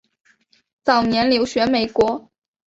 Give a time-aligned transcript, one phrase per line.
[0.81, 2.27] 早年留学美国。